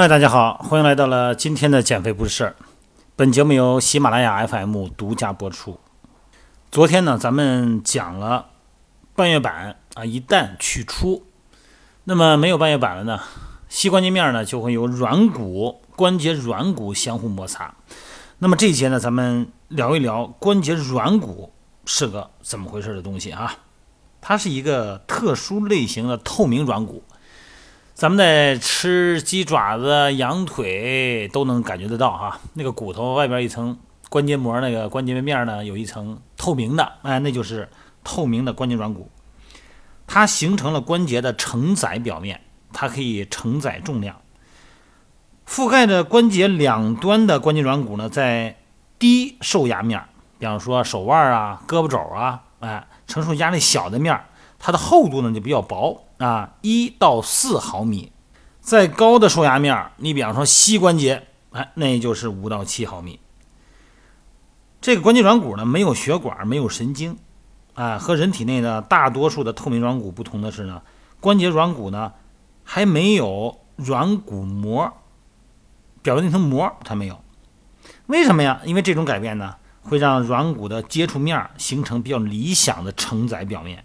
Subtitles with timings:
[0.00, 2.56] 嗨，大家好，欢迎来到了今天的减肥不是事儿。
[3.16, 5.78] 本节目由喜马拉雅 FM 独家播出。
[6.70, 8.46] 昨天呢，咱们讲了
[9.14, 11.26] 半月板啊，一旦取出，
[12.04, 13.20] 那么没有半月板了呢，
[13.68, 17.74] 膝关节面呢就会有软骨、关节软骨相互摩擦。
[18.38, 21.52] 那么这一节呢，咱们聊一聊关节软骨
[21.84, 23.54] 是个怎么回事的东西啊？
[24.22, 27.04] 它是一个特殊类型的透明软骨。
[28.00, 37.68] 咱们在吃鸡爪子、羊腿都能感觉得到哈，那个骨头外边一层关节膜，那个关节面呢有一层透明的，哎，那就是
[38.02, 39.10] 透明的关节软骨。
[40.06, 42.40] 它形成了关节的承载表面，
[42.72, 44.16] 它可以承载重量。
[45.46, 48.56] 覆盖着关节两端的关节软骨呢，在
[48.98, 50.02] 低受压面，
[50.38, 54.18] 比方说手腕啊、胳膊肘啊，哎，承受压力小的面，
[54.58, 56.06] 它的厚度呢就比较薄。
[56.20, 58.12] 啊，一到四毫米，
[58.60, 63.18] 再高的受压面，你比方说膝关节，哎，那就是五到七毫米。
[64.82, 67.16] 这个关节软骨呢，没有血管，没有神经，
[67.72, 70.82] 啊，和人体内的大多数的透明软骨不同的是呢，
[71.20, 72.12] 关节软骨呢
[72.64, 74.92] 还没有软骨膜，
[76.02, 77.18] 表面那层膜它没有。
[78.08, 78.60] 为什么呀？
[78.66, 83.82] 因为这种改变呢，会让软骨的接触面形成比较理想的承载表面。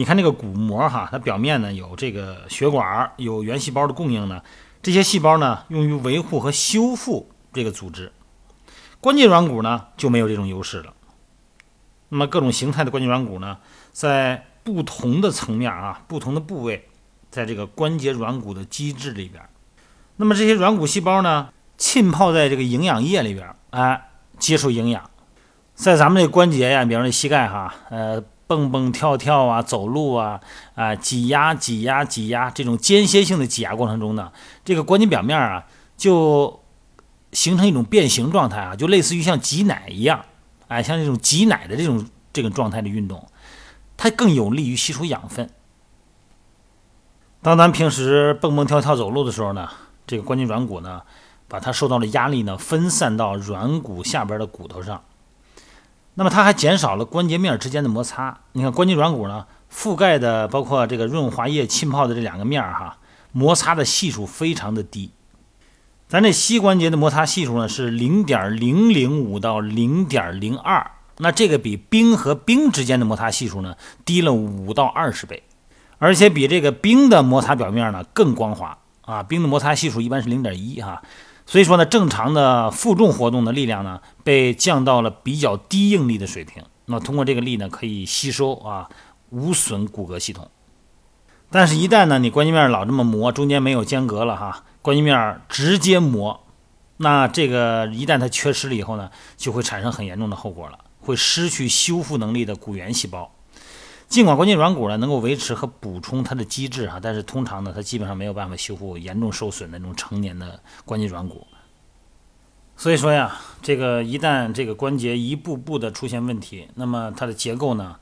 [0.00, 4.40] 你看这个骨膜哈，它表面呢有这个血管，有原细胞的供应呢。
[4.80, 8.10] 这些细胞呢用于维护和修复这个组织。
[8.98, 10.94] 关节软骨呢就没有这种优势了。
[12.08, 13.58] 那么各种形态的关节软骨呢，
[13.92, 16.88] 在不同的层面啊、不同的部位，
[17.30, 19.44] 在这个关节软骨的基质里边，
[20.16, 25.10] 那么这些软骨细胞呢浸泡在这个营养液里边，哎，接受营养。
[25.74, 28.24] 在咱们这关节呀，比方说膝盖哈，呃。
[28.50, 30.40] 蹦蹦跳跳啊，走路啊，
[30.74, 34.32] 啊，挤压、挤压、挤压，这种间歇性的挤压过程中呢，
[34.64, 35.64] 这个关节表面啊，
[35.96, 36.60] 就
[37.30, 40.24] 形成一种变形状态啊，就类似于像挤奶一样，
[40.66, 43.24] 哎，像这种挤奶的这种这个状态的运动，
[43.96, 45.48] 它更有利于吸收养分。
[47.42, 49.68] 当咱平时蹦蹦跳跳走路的时候呢，
[50.08, 51.02] 这个关节软骨呢，
[51.46, 55.00] 把它受到的压力呢，分散到软骨下边的骨头上。
[56.14, 58.40] 那么它还减少了关节面之间的摩擦。
[58.52, 62.98] 你看关节软骨呢，覆盖的包括这个润滑液浸泡的这两个面儿哈，
[63.32, 65.10] 摩擦的系数非常的低。
[66.08, 75.44] 咱这膝关节的摩擦系数呢是零点零零五到零点零二，那这个比冰和冰之间的摩擦系数呢低了五到二十倍，
[75.98, 79.22] 而且比这个冰的摩擦表面呢更光滑啊。
[79.22, 81.00] 冰的摩擦系数一般是零点一哈。
[81.50, 86.62] 所以说呢，正常的负重活动的力量呢，被降到了比较低应力的水平。
[86.84, 88.88] 那通过这个力呢，可以吸收啊，
[89.30, 90.48] 无损骨骼系统。
[91.50, 96.40] 但是，一旦呢，你关节面老这么磨，中间没有间隔了哈，关节面直接磨，
[96.98, 103.28] 那这个一旦它缺失了以后呢，就会产生很严重的后果了，会失去修复能力的骨原细胞。
[104.10, 111.46] 尽管关节软骨呢能够维持和补充它的机制哈，但是通常呢它基本上没有办法修复严重受损的那种成年的关节软骨。
[112.76, 117.96] 所以说呀，这个一旦这个关节一步步的出现问题，那么它的结构呢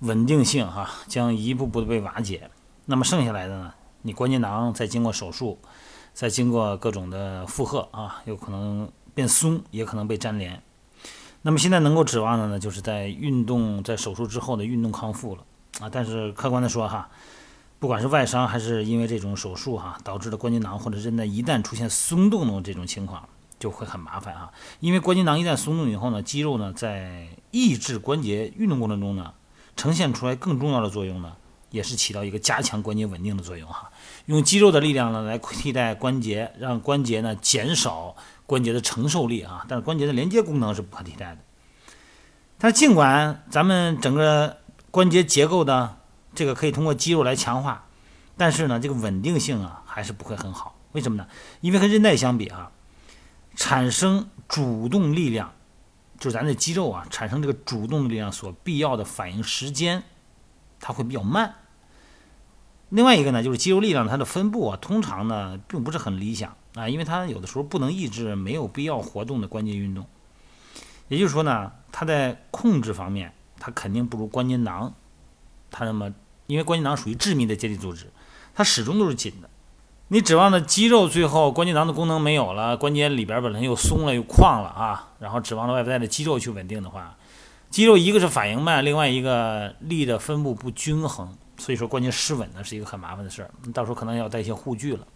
[0.00, 2.50] 稳定性哈将一步步的被瓦解。
[2.86, 3.72] 那么剩下来的呢，
[4.02, 5.60] 你关节囊再经过手术，
[6.12, 10.60] 再经过各种的负荷啊，有可能变松，也可能被粘连。
[11.46, 15.42] 那么现在能够指望的呢，就是在运动在手术之后的运动康复了
[15.78, 15.90] 啊。
[15.92, 17.10] 但是客观的说哈，
[17.78, 23.28] 不管是外伤还是因为这种手术哈导致的关节囊或者韧带一旦出现松动的这种情况，
[23.58, 24.50] 就会很麻烦哈。
[24.80, 29.34] 因为关节囊一旦松动以后呢，肌肉呢在抑制关节运动过程中呢，
[29.76, 31.34] 呈现出来更重要的作用呢，
[31.68, 33.90] 也是起到一个加强关节稳定的作用哈。
[34.24, 38.16] 用肌肉的力量呢来替代关节，让关节呢减少。
[38.46, 41.38] 关节的承受力啊，但是关节的连接功能是不可替代的。
[42.58, 44.58] 但是尽管咱们整个
[44.90, 45.96] 关节结构的
[46.34, 47.86] 这个可以通过肌肉来强化，
[48.36, 50.78] 但是呢，这个稳定性啊还是不会很好。
[50.92, 51.26] 为什么呢？
[51.60, 52.70] 因为和韧带相比啊，
[53.56, 55.52] 产生主动力量，
[56.18, 60.04] 就是咱的肌肉啊产生这个主动力量所必要的反应时间，
[60.80, 61.54] 它会比较慢。
[62.90, 66.56] 另外一个呢，就是肌肉力量它的分布啊，通常呢并不是很理想。
[66.74, 70.06] 啊，因为它有的时候不能抑制没有必要活动的关节运动，
[71.08, 74.92] 也就是说呢，它在控制方面，它肯定不如关节囊。
[75.70, 76.12] 它那么，
[76.46, 78.06] 因为关节囊属于致密的结缔组织，
[78.54, 79.48] 它始终都是紧的。
[80.08, 87.16] 你指望的肌肉最后关节囊的功能没有了，关节里边本身又松了又旷了啊，然后指望着外在的肌肉去稳定的话，
[87.70, 95.06] 肌肉一个是反应慢，另外一个力的分布不均衡，所以说关节失稳呢是一个很麻烦的事儿，到时候可能要带一些护具了。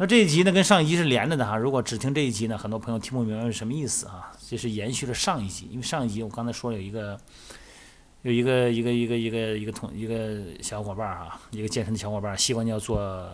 [0.00, 1.58] 那这一集呢，跟上一集是连着的哈。
[1.58, 4.32] 如果只听这一集呢，很多朋友听不明白是什么意思啊。
[4.48, 7.20] 这是延续了上一集，因为上一集我刚才说了有一个，
[8.22, 13.28] 有一个一个一个一个一个同一个小伙伴儿哈，一个健身的小伙伴儿，膝关节要做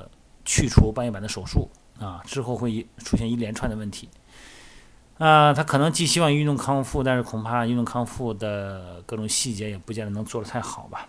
[0.45, 1.71] 去除半月板的手术
[2.01, 4.09] 啊，之后会出现一连串的问题。
[5.19, 11.07] 啊，他可能寄希望运动康复，但是恐怕运动康复的各种细节也不见得能做得太好吧。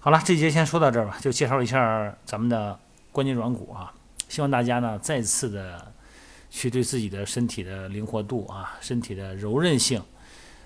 [0.00, 2.80] 好了，这节先说到这儿吧，就介绍一下咱们的
[3.12, 3.92] 关节软骨啊。
[4.28, 5.92] 希望大家呢再次的
[6.50, 10.02] 去对自己的身体的灵活度啊，身体的柔韧性，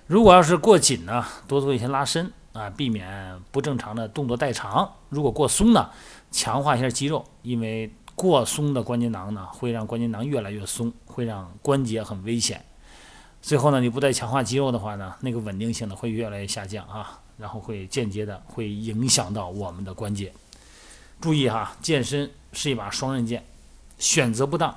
[0.07, 5.89] 如果要是过紧呢，多做一些拉伸啊，避免不正常的动作代偿；如果过松呢，
[6.31, 12.63] 强化一下肌肉，因为过松的关节囊呢会让关节囊越来越松，会让关节很危险。
[13.41, 20.33] 最后呢，你不再强化肌肉的话呢，那个稳定性呢会越来越下降啊，然后会间接的会影响到我们的关节。
[21.21, 23.45] 注意哈，健身是一把双刃剑。
[23.97, 24.75] 选择不当，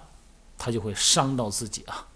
[0.59, 2.09] 它就会伤到自己啊。